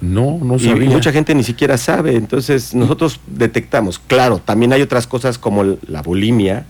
No, 0.00 0.38
no 0.42 0.58
sabía. 0.58 0.84
Y 0.84 0.88
mucha 0.88 1.12
gente 1.12 1.34
ni 1.34 1.44
siquiera 1.44 1.78
sabe. 1.78 2.16
Entonces 2.16 2.74
nosotros 2.74 3.20
detectamos. 3.26 3.98
Claro, 3.98 4.38
también 4.38 4.72
hay 4.72 4.82
otras 4.82 5.06
cosas 5.06 5.38
como 5.38 5.64
la 5.86 6.02
bulimia, 6.02 6.66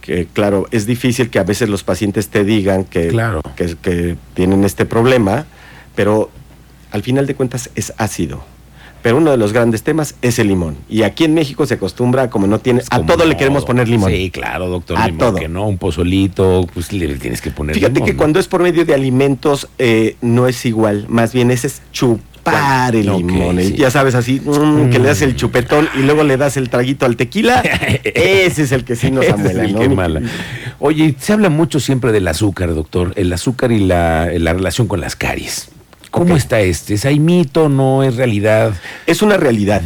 que 0.00 0.26
claro, 0.32 0.66
es 0.70 0.86
difícil 0.86 1.30
que 1.30 1.38
a 1.38 1.44
veces 1.44 1.68
los 1.68 1.82
pacientes 1.82 2.28
te 2.28 2.44
digan 2.44 2.84
que, 2.84 3.08
que, 3.82 4.16
tienen 4.34 4.64
este 4.64 4.86
problema, 4.86 5.46
pero 5.94 6.30
al 6.92 7.02
final 7.02 7.26
de 7.26 7.34
cuentas 7.34 7.70
es 7.74 7.92
ácido. 7.96 8.44
Pero 9.06 9.18
uno 9.18 9.30
de 9.30 9.36
los 9.36 9.52
grandes 9.52 9.84
temas 9.84 10.16
es 10.20 10.40
el 10.40 10.48
limón. 10.48 10.78
Y 10.88 11.04
aquí 11.04 11.22
en 11.22 11.32
México 11.32 11.64
se 11.64 11.74
acostumbra, 11.74 12.28
como 12.28 12.48
no 12.48 12.58
tiene, 12.58 12.82
a 12.90 13.06
todo 13.06 13.24
le 13.24 13.36
queremos 13.36 13.64
poner 13.64 13.86
limón. 13.86 14.10
Sí, 14.10 14.30
claro, 14.30 14.68
doctor. 14.68 14.98
A 14.98 15.08
todo. 15.16 15.36
Que 15.36 15.46
no, 15.46 15.68
un 15.68 15.78
pozolito, 15.78 16.66
pues 16.74 16.92
le 16.92 17.14
tienes 17.14 17.40
que 17.40 17.52
poner 17.52 17.76
Fíjate 17.76 18.02
que 18.02 18.16
cuando 18.16 18.40
es 18.40 18.48
por 18.48 18.64
medio 18.64 18.84
de 18.84 18.94
alimentos 18.94 19.68
eh, 19.78 20.16
no 20.22 20.48
es 20.48 20.66
igual. 20.66 21.06
Más 21.08 21.32
bien 21.32 21.52
ese 21.52 21.68
es 21.68 21.82
chup 21.92 22.18
Pare 22.42 22.98
el 22.98 23.06
limón. 23.06 23.60
Ya 23.60 23.92
sabes, 23.92 24.16
así, 24.16 24.40
mm, 24.44 24.90
que 24.90 24.98
le 24.98 25.06
das 25.06 25.22
el 25.22 25.36
chupetón 25.36 25.88
y 25.94 26.00
luego 26.00 26.24
le 26.24 26.36
das 26.36 26.56
el 26.56 26.68
traguito 26.68 27.06
al 27.06 27.14
tequila. 27.14 27.60
ese 28.02 28.62
es 28.64 28.72
el 28.72 28.82
que 28.82 28.96
sí 28.96 29.12
nos 29.12 29.28
amuela, 29.28 29.68
¿no? 29.68 29.88
mala. 29.94 30.20
Oye, 30.80 31.14
se 31.16 31.32
habla 31.32 31.48
mucho 31.48 31.78
siempre 31.78 32.10
del 32.10 32.26
azúcar, 32.26 32.74
doctor, 32.74 33.12
el 33.14 33.32
azúcar 33.32 33.70
y 33.70 33.78
la, 33.78 34.28
la 34.36 34.52
relación 34.52 34.88
con 34.88 35.00
las 35.00 35.14
caries. 35.14 35.68
¿Cómo 36.16 36.34
está 36.34 36.60
este? 36.60 36.94
¿Es 36.94 37.04
hay 37.04 37.20
mito? 37.20 37.68
¿No 37.68 38.02
es 38.02 38.16
realidad? 38.16 38.72
Es 39.06 39.20
una 39.20 39.36
realidad. 39.36 39.82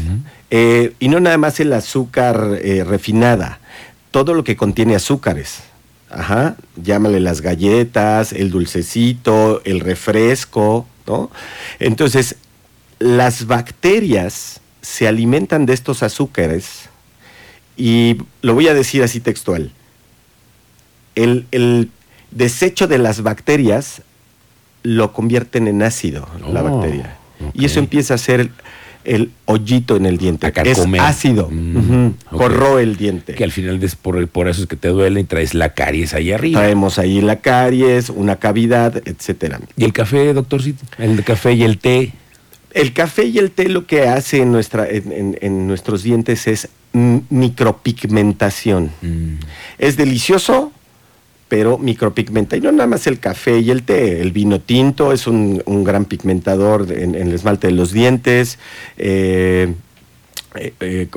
Eh, 0.52 0.94
y 1.00 1.08
no 1.08 1.18
nada 1.18 1.38
más 1.38 1.58
el 1.58 1.72
azúcar 1.72 2.60
eh, 2.62 2.84
refinada, 2.84 3.58
todo 4.12 4.32
lo 4.34 4.44
que 4.44 4.54
contiene 4.54 4.94
azúcares. 4.94 5.58
Ajá, 6.08 6.54
llámale 6.80 7.18
las 7.18 7.40
galletas, 7.40 8.32
el 8.32 8.52
dulcecito, 8.52 9.60
el 9.64 9.80
refresco, 9.80 10.86
¿no? 11.04 11.32
Entonces, 11.80 12.36
las 13.00 13.48
bacterias 13.48 14.60
se 14.82 15.08
alimentan 15.08 15.66
de 15.66 15.72
estos 15.72 16.04
azúcares 16.04 16.90
y 17.76 18.18
lo 18.42 18.54
voy 18.54 18.68
a 18.68 18.74
decir 18.74 19.02
así 19.02 19.18
textual. 19.18 19.72
El, 21.16 21.46
el 21.50 21.90
desecho 22.30 22.86
de 22.86 22.98
las 22.98 23.22
bacterias 23.22 24.02
lo 24.82 25.12
convierten 25.12 25.68
en 25.68 25.82
ácido, 25.82 26.26
la 26.52 26.62
Oh, 26.62 26.64
bacteria. 26.80 27.16
Y 27.54 27.64
eso 27.64 27.78
empieza 27.78 28.14
a 28.14 28.18
ser 28.18 28.50
el 29.04 29.30
hoyito 29.46 29.96
en 29.96 30.04
el 30.04 30.18
diente. 30.18 30.52
Es 30.64 30.78
ácido. 31.00 31.48
Mm. 31.50 32.10
Corroe 32.30 32.82
el 32.82 32.96
diente. 32.96 33.34
Que 33.34 33.44
al 33.44 33.50
final 33.52 33.82
es 33.82 33.96
por, 33.96 34.28
por 34.28 34.46
eso 34.48 34.60
es 34.62 34.68
que 34.68 34.76
te 34.76 34.88
duele 34.88 35.20
y 35.20 35.24
traes 35.24 35.54
la 35.54 35.72
caries 35.72 36.12
ahí 36.12 36.32
arriba. 36.32 36.60
Traemos 36.60 36.98
ahí 36.98 37.20
la 37.22 37.36
caries, 37.40 38.10
una 38.10 38.36
cavidad, 38.36 39.00
etcétera. 39.06 39.58
¿Y 39.76 39.84
el 39.84 39.92
café, 39.94 40.32
doctorcito? 40.34 40.84
El 40.98 41.24
café 41.24 41.54
y 41.54 41.62
el 41.62 41.78
té. 41.78 42.12
El 42.72 42.92
café 42.92 43.24
y 43.24 43.38
el 43.38 43.50
té 43.50 43.68
lo 43.70 43.86
que 43.86 44.06
hace 44.06 44.42
en, 44.42 44.52
nuestra, 44.52 44.86
en, 44.88 45.10
en- 45.12 45.38
en 45.40 45.66
nuestros 45.66 46.02
dientes 46.02 46.46
es 46.46 46.68
micropigmentación. 47.70 48.90
Mm. 49.02 49.34
Es 49.78 49.96
delicioso, 49.96 50.72
pero 51.50 51.78
micropigmenta. 51.78 52.56
Y 52.56 52.60
no 52.60 52.70
nada 52.70 52.86
más 52.86 53.08
el 53.08 53.18
café 53.18 53.58
y 53.58 53.72
el 53.72 53.82
té. 53.82 54.22
El 54.22 54.30
vino 54.30 54.60
tinto 54.60 55.12
es 55.12 55.26
un, 55.26 55.60
gran 55.84 56.04
pigmentador 56.04 56.86
en, 56.92 57.16
el 57.16 57.32
esmalte 57.34 57.66
de 57.66 57.72
los 57.72 57.90
dientes. 57.90 58.60
Eh, 58.96 59.74
eh, 60.54 60.72
eh, 60.78 61.08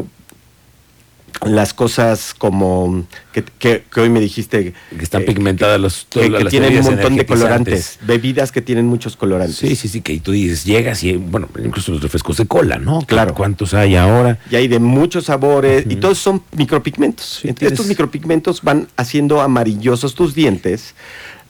las 1.46 1.74
cosas 1.74 2.34
como 2.38 3.06
que, 3.34 3.44
que- 3.60 3.84
que 3.92 4.00
hoy 4.00 4.10
me 4.10 4.20
dijiste 4.22 4.74
Que 4.96 5.04
están 5.04 5.24
eh, 5.24 5.25
pigmentadas 5.25 5.80
los, 5.80 6.06
que, 6.10 6.28
todas 6.28 6.38
que 6.38 6.44
las 6.46 6.52
tienen 6.52 6.78
un 6.78 6.84
montón 6.86 7.16
de 7.16 7.25
colorantes, 7.25 8.00
bebidas 8.04 8.52
que 8.52 8.62
tienen 8.62 8.86
muchos 8.86 9.18
colorantes. 9.18 9.58
Sí, 9.58 9.75
sí, 9.75 9.88
sí, 9.88 10.02
que 10.02 10.18
tú 10.20 10.32
dices, 10.32 10.63
llegas 10.63 11.04
y, 11.04 11.13
bueno, 11.18 11.50
incluso 11.63 11.92
los 11.92 12.02
refrescos 12.02 12.38
de 12.38 12.46
cola, 12.46 12.78
¿no? 12.78 13.02
Claro. 13.02 13.34
¿Cuántos 13.34 13.74
hay 13.74 13.96
ahora? 13.96 14.40
Y 14.50 14.56
hay 14.56 14.68
de 14.68 14.80
muchos 14.80 15.25
sabores 15.25 15.86
y 15.90 15.96
todos 15.98 16.18
son 16.20 16.44
micropigmentos. 16.56 17.25
Sí, 17.42 17.48
Entonces, 17.48 17.56
tienes- 17.60 17.72
Estos 17.74 17.88
micropigmentos 17.88 18.62
van 18.62 18.88
haciendo 18.96 19.42
amarillosos 19.42 20.16
tus 20.16 20.36
dientes, 20.36 20.94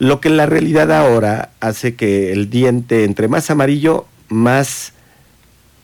lo 0.00 0.20
que 0.20 0.28
en 0.28 0.38
la 0.38 0.46
realidad 0.46 0.90
ahora 0.90 1.50
hace 1.60 1.94
que 1.94 2.32
el 2.32 2.50
diente, 2.50 3.04
entre 3.04 3.28
más 3.28 3.50
amarillo, 3.50 4.06
más 4.28 4.93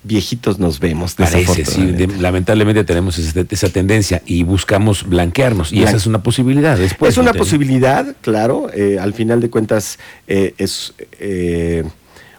viejitos 0.02 0.59
nos 0.59 0.80
vemos. 0.80 1.14
Parece, 1.14 1.64
sí. 1.64 1.87
de- 1.87 2.07
lamentablemente 2.19 2.85
tenemos 2.85 3.19
esa, 3.19 3.45
esa 3.49 3.69
tendencia 3.69 4.23
y 4.26 4.42
buscamos 4.42 5.07
blanquearnos. 5.07 5.73
Y 5.73 5.83
esa 5.83 5.97
es 5.97 6.07
una 6.07 6.23
posibilidad 6.23 6.76
después. 6.78 7.12
es 7.12 7.19
una 7.19 7.33
¿no? 7.33 7.38
posibilidad, 7.38 8.14
claro. 8.21 8.71
eh, 8.73 8.99
al 9.00 9.14
final 9.14 9.40
de 9.40 9.50
cuentas, 9.50 9.99
eh, 10.26 10.54
es 10.59 10.95
eh, 11.19 11.85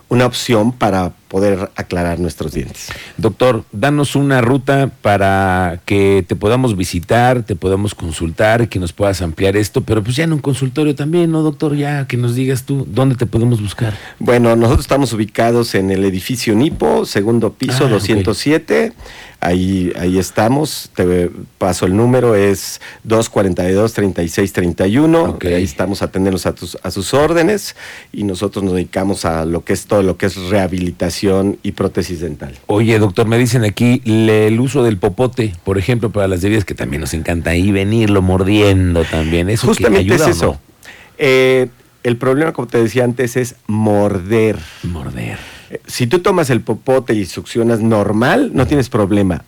una 0.09 0.25
opción 0.25 0.71
para 0.71 1.13
poder 1.31 1.71
aclarar 1.77 2.19
nuestros 2.19 2.51
dientes. 2.51 2.89
Doctor, 3.15 3.63
danos 3.71 4.17
una 4.17 4.41
ruta 4.41 4.91
para 5.01 5.79
que 5.85 6.25
te 6.27 6.35
podamos 6.35 6.75
visitar, 6.75 7.43
te 7.43 7.55
podamos 7.55 7.95
consultar, 7.95 8.67
que 8.67 8.79
nos 8.79 8.91
puedas 8.91 9.21
ampliar 9.21 9.55
esto, 9.55 9.79
pero 9.79 10.03
pues 10.03 10.17
ya 10.17 10.25
en 10.25 10.33
un 10.33 10.39
consultorio 10.39 10.93
también, 10.93 11.31
¿no, 11.31 11.41
doctor? 11.41 11.77
Ya 11.77 12.05
que 12.05 12.17
nos 12.17 12.35
digas 12.35 12.63
tú, 12.63 12.85
¿dónde 12.85 13.15
te 13.15 13.27
podemos 13.27 13.61
buscar? 13.61 13.93
Bueno, 14.19 14.57
nosotros 14.57 14.81
estamos 14.81 15.13
ubicados 15.13 15.73
en 15.73 15.89
el 15.89 16.03
edificio 16.03 16.53
Nipo, 16.53 17.05
segundo 17.05 17.53
piso, 17.53 17.85
Ah, 17.85 17.85
ok. 17.85 17.91
207. 17.91 18.91
Ahí, 19.43 19.91
ahí 19.97 20.19
estamos. 20.19 20.91
Te 20.93 21.31
paso 21.57 21.87
el 21.87 21.95
número, 21.95 22.35
es 22.35 22.79
242-3631. 23.07 25.29
Ok. 25.29 25.45
Ahí 25.45 25.63
estamos 25.63 26.03
atendiendo 26.03 26.39
a, 26.47 26.51
tus, 26.51 26.77
a 26.83 26.91
sus 26.91 27.15
órdenes 27.15 27.75
y 28.11 28.23
nosotros 28.23 28.63
nos 28.63 28.75
dedicamos 28.75 29.25
a 29.25 29.45
lo 29.45 29.65
que 29.65 29.73
es 29.73 29.87
todo 29.87 30.03
lo 30.03 30.15
que 30.17 30.27
es 30.27 30.35
rehabilitación 30.35 31.20
y 31.63 31.71
prótesis 31.73 32.19
dental. 32.21 32.57
Oye, 32.67 32.97
doctor, 32.99 33.27
me 33.27 33.37
dicen 33.37 33.63
aquí 33.63 34.01
le- 34.05 34.47
el 34.47 34.59
uso 34.59 34.83
del 34.83 34.97
popote, 34.97 35.53
por 35.63 35.77
ejemplo, 35.77 36.09
para 36.11 36.27
las 36.27 36.41
bebidas 36.41 36.65
que 36.65 36.73
también 36.75 37.01
nos 37.01 37.13
encanta 37.13 37.51
ahí 37.51 37.71
venirlo 37.71 38.21
mordiendo 38.21 39.03
también. 39.05 39.49
Eso 39.49 39.63
que 39.63 39.67
Justamente 39.69 40.15
es 40.15 40.21
ayuda 40.21 40.25
o 40.27 40.29
eso. 40.31 40.61
Eh, 41.17 41.67
el 42.03 42.17
problema, 42.17 42.51
como 42.53 42.67
te 42.67 42.81
decía 42.81 43.03
antes, 43.03 43.37
es 43.37 43.55
morder. 43.67 44.57
Morder. 44.83 45.37
Eh, 45.69 45.79
Si 45.85 46.07
tú 46.07 46.19
tomas 46.19 46.49
el 46.49 46.61
popote 46.61 47.13
y 47.13 47.25
succionas 47.25 47.79
normal, 47.81 48.51
no 48.53 48.65
tienes 48.65 48.89
problema. 48.89 49.43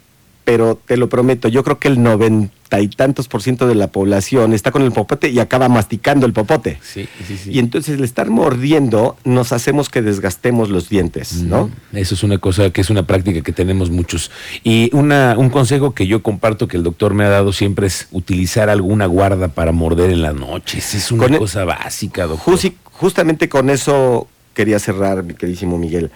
Pero 0.46 0.78
te 0.86 0.98
lo 0.98 1.08
prometo, 1.08 1.48
yo 1.48 1.64
creo 1.64 1.80
que 1.80 1.88
el 1.88 2.04
noventa 2.04 2.80
y 2.82 2.88
tantos 2.90 3.28
por 3.30 3.42
ciento 3.42 3.66
de 3.68 3.76
la 3.76 3.88
población 3.88 4.54
está 4.54 4.72
con 4.72 4.82
el 4.82 4.92
popote 4.92 5.30
y 5.30 5.40
acaba 5.40 5.70
masticando 5.70 6.26
el 6.26 6.34
popote. 6.34 6.80
Sí, 6.82 7.08
sí, 7.26 7.38
sí. 7.38 7.52
Y 7.52 7.60
entonces 7.60 7.98
el 7.98 8.04
estar 8.04 8.30
mordiendo 8.30 9.16
nos 9.24 9.54
hacemos 9.54 9.88
que 9.90 10.02
desgastemos 10.02 10.70
los 10.70 10.90
dientes, 10.90 11.34
¿no? 11.44 11.68
Mm, 11.92 11.98
Eso 11.98 12.16
es 12.16 12.24
una 12.24 12.40
cosa 12.40 12.72
que 12.72 12.82
es 12.82 12.90
una 12.90 13.08
práctica 13.08 13.42
que 13.42 13.52
tenemos 13.54 13.90
muchos. 13.90 14.32
Y 14.64 14.90
una, 14.94 15.36
un 15.38 15.50
consejo 15.50 15.94
que 15.94 16.08
yo 16.08 16.22
comparto 16.24 16.68
que 16.68 16.76
el 16.78 16.84
doctor 16.84 17.14
me 17.14 17.24
ha 17.24 17.30
dado 17.30 17.54
siempre 17.54 17.88
es 17.88 18.08
utilizar 18.12 18.70
alguna 18.70 19.06
guarda 19.06 19.48
para 19.50 19.72
morder 19.72 20.10
en 20.10 20.22
las 20.24 20.36
noches. 20.36 20.94
Es 20.94 21.12
una 21.12 21.24
Con 21.24 21.36
e- 21.36 21.38
cosa 21.38 21.64
básica, 21.64 22.26
doctor. 22.28 22.60
Justamente 22.92 23.48
con 23.50 23.70
eso 23.70 24.28
quería 24.54 24.78
cerrar, 24.80 25.24
mi 25.24 25.34
queridísimo 25.36 25.78
Miguel. 25.78 26.12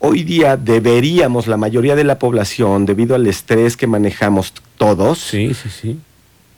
Hoy 0.00 0.22
día 0.22 0.56
deberíamos, 0.56 1.46
la 1.48 1.56
mayoría 1.56 1.96
de 1.96 2.04
la 2.04 2.18
población, 2.18 2.86
debido 2.86 3.14
al 3.16 3.26
estrés 3.26 3.76
que 3.76 3.86
manejamos 3.88 4.52
todos, 4.76 5.18
Sí, 5.18 5.52
sí, 5.54 5.68
sí. 5.70 5.98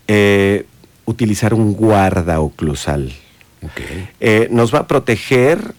eh, 0.08 0.66
utilizar 1.06 1.54
un 1.54 1.72
guarda 1.72 2.40
oclusal. 2.40 3.12
Eh, 4.20 4.48
nos 4.50 4.74
va 4.74 4.80
a 4.80 4.86
proteger 4.86 5.74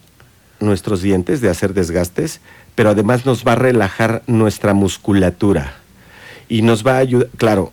nuestros 0.60 1.02
dientes 1.02 1.40
de 1.40 1.50
hacer 1.50 1.72
desgastes, 1.74 2.40
pero 2.74 2.90
además 2.90 3.26
nos 3.26 3.44
va 3.46 3.52
a 3.52 3.56
relajar 3.56 4.22
nuestra 4.26 4.74
musculatura. 4.74 5.74
Y 6.48 6.62
nos 6.62 6.84
va 6.86 6.94
a 6.96 6.98
ayudar, 6.98 7.28
claro, 7.36 7.72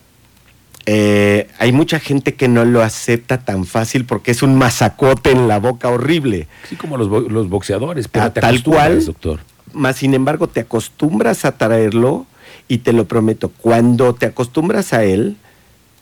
eh, 0.86 1.48
hay 1.58 1.72
mucha 1.72 1.98
gente 2.00 2.34
que 2.34 2.48
no 2.48 2.64
lo 2.64 2.82
acepta 2.82 3.38
tan 3.38 3.64
fácil 3.66 4.04
porque 4.04 4.30
es 4.30 4.42
un 4.42 4.56
masacote 4.56 5.30
en 5.32 5.46
la 5.48 5.58
boca 5.58 5.88
horrible. 5.88 6.46
Sí, 6.68 6.76
como 6.76 6.96
los, 6.96 7.08
bo- 7.08 7.20
los 7.20 7.48
boxeadores, 7.48 8.08
pero 8.08 8.26
Ah, 8.26 8.30
tal 8.32 8.62
cual. 8.62 9.04
doctor. 9.04 9.40
Más 9.72 9.96
sin 9.96 10.14
embargo, 10.14 10.48
te 10.48 10.60
acostumbras 10.60 11.44
a 11.44 11.56
traerlo 11.58 12.26
y 12.68 12.78
te 12.78 12.92
lo 12.92 13.06
prometo, 13.06 13.48
cuando 13.48 14.14
te 14.14 14.26
acostumbras 14.26 14.92
a 14.92 15.04
él, 15.04 15.36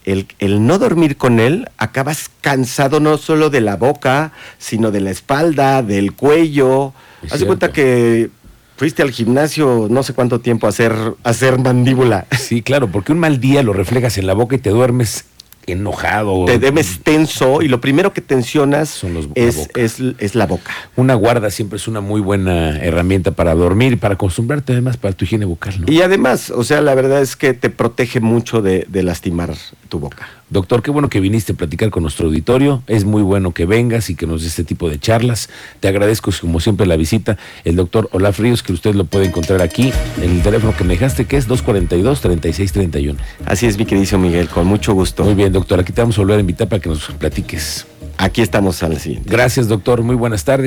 el, 0.05 0.27
el 0.39 0.67
no 0.67 0.79
dormir 0.79 1.17
con 1.17 1.41
él, 1.41 1.69
acabas 1.77 2.31
cansado 2.41 3.01
no 3.01 3.19
solo 3.19 3.51
de 3.51 3.61
la 3.61 3.77
boca, 3.77 4.33
sino 4.59 4.91
de 4.91 5.01
la 5.01 5.11
espalda, 5.11 5.83
del 5.83 6.13
cuello. 6.13 6.93
Es 7.23 7.33
Haz 7.33 7.41
de 7.41 7.47
cuenta 7.47 7.73
que 7.73 8.31
fuiste 8.77 9.03
al 9.03 9.11
gimnasio 9.11 9.89
no 9.91 10.03
sé 10.03 10.15
cuánto 10.15 10.41
tiempo 10.41 10.67
a 10.67 10.71
hacer, 10.71 10.93
a 10.93 11.29
hacer 11.29 11.59
mandíbula. 11.59 12.27
Sí, 12.39 12.63
claro, 12.63 12.89
porque 12.89 13.13
un 13.13 13.19
mal 13.19 13.41
día 13.41 13.63
lo 13.63 13.73
reflejas 13.73 14.17
en 14.19 14.27
la 14.27 14.35
boca 14.35 14.57
y 14.57 14.59
te 14.59 14.71
duermes 14.71 15.25
enojado. 15.73 16.45
Te 16.47 16.59
debes 16.59 17.01
tenso 17.03 17.63
y 17.63 17.69
lo 17.69 17.81
primero 17.81 18.13
que 18.13 18.21
tensionas 18.21 18.89
Son 18.89 19.15
los- 19.15 19.27
la 19.27 19.33
es, 19.37 19.57
boca. 19.57 19.81
es, 19.81 19.97
es 20.19 20.35
la 20.35 20.47
boca. 20.47 20.73
Una 20.97 21.15
guarda 21.15 21.51
siempre 21.51 21.77
es 21.77 21.89
una 21.89 22.01
muy 22.01 22.21
buena 22.21 22.79
herramienta 22.79 23.33
para 23.33 23.55
dormir 23.55 23.93
y 23.93 23.97
para 23.97 24.15
acostumbrarte 24.15 24.73
además 24.73 24.97
para 24.97 25.15
tu 25.15 25.25
higiene 25.25 25.45
bucal, 25.45 25.81
¿no? 25.81 25.93
Y 25.93 26.03
además, 26.03 26.51
o 26.51 26.65
sea, 26.65 26.81
la 26.81 26.95
verdad 26.95 27.21
es 27.23 27.37
que 27.37 27.55
te 27.55 27.71
protege 27.71 28.21
mucho 28.21 28.63
de, 28.63 28.87
de 28.89 29.03
lastimar 29.03 29.55
tu 29.89 29.99
boca. 29.99 30.29
Doctor, 30.51 30.83
qué 30.83 30.91
bueno 30.91 31.11
que 31.11 31.21
viniste 31.21 31.53
a 31.53 31.57
platicar 31.57 31.91
con 31.91 32.03
nuestro 32.03 32.27
auditorio. 32.29 32.83
Es 32.87 33.05
muy 33.05 33.23
bueno 33.23 33.53
que 33.53 33.67
vengas 33.67 34.09
y 34.09 34.15
que 34.15 34.27
nos 34.27 34.43
des 34.43 34.51
este 34.53 34.65
tipo 34.65 34.89
de 34.89 34.99
charlas. 34.99 35.51
Te 35.81 35.89
agradezco, 35.89 36.31
como 36.41 36.59
siempre, 36.61 36.87
la 36.87 36.97
visita. 36.97 37.37
El 37.65 37.77
doctor 37.77 38.09
Olaf 38.13 38.39
Ríos, 38.39 38.63
que 38.63 38.73
usted 38.73 38.95
lo 38.95 39.05
puede 39.05 39.27
encontrar 39.27 39.61
aquí 39.61 39.93
en 40.23 40.31
el 40.31 40.43
teléfono 40.43 40.75
que 40.75 40.85
me 40.85 40.95
dejaste, 40.95 41.27
que 41.27 41.37
es 41.37 41.49
242-3631. 41.49 43.17
Así 43.45 43.67
es, 43.67 43.77
mi 43.77 43.85
querido 43.85 44.19
Miguel, 44.19 44.49
con 44.49 44.67
mucho 44.67 44.95
gusto. 44.95 45.25
Muy 45.25 45.35
bien, 45.35 45.53
doctor. 45.53 45.81
Aquí 45.81 45.93
te 45.93 46.01
vamos 46.01 46.17
a 46.17 46.23
volver 46.23 46.39
a 46.39 46.41
invitar 46.41 46.67
para 46.67 46.81
que 46.81 46.89
nos 46.89 47.05
platiques. 47.19 47.87
Aquí 48.21 48.43
estamos 48.43 48.83
al 48.83 48.99
siguiente. 48.99 49.31
Gracias, 49.31 49.69
doctor. 49.69 50.03
Muy 50.03 50.17
buenas 50.17 50.45
tardes. 50.45 50.67